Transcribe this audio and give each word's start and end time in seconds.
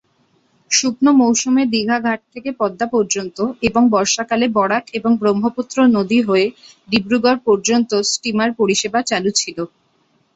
শুকনো 0.71 1.11
মৌসুমে 1.19 1.63
দীঘা 1.73 1.97
ঘাট 2.01 2.19
থেকে 2.33 2.49
পদ্মা 2.59 2.87
পর্যন্ত 2.93 3.37
এবং 3.67 3.81
বর্ষাকালে 3.93 4.45
বরাক 4.55 4.85
এবং 4.97 5.11
ব্রহ্মপুত্র 5.21 5.77
নদী 5.95 6.19
হয়ে 6.27 6.45
ডিব্রুগড় 6.89 7.39
পর্যন্ত 7.47 7.91
স্টিমার 8.11 8.49
পরিষেবা 8.59 8.99
চালু 9.09 9.31
ছিল। 9.35 9.57